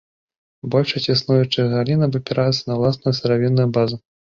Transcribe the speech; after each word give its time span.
Большасць 0.75 1.05
існуючых 1.15 1.69
галін 1.75 2.07
абапіраюцца 2.09 2.59
на 2.73 2.81
ўласную 2.83 3.15
сыравінную 3.21 3.71
базу. 3.79 4.05